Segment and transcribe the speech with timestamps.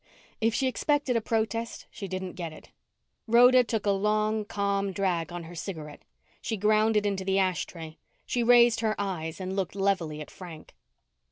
[0.39, 2.71] If she expected a protest, she didn't get it.
[3.27, 6.01] Rhoda took a long, calm drag on her cigarette.
[6.41, 7.99] She ground it into the ash tray.
[8.25, 10.73] She raised her eyes and looked levelly at Frank.